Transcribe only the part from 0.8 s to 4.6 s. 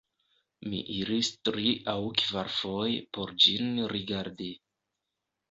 iris tri-aŭ-kvarfoje por ĝin rigardi.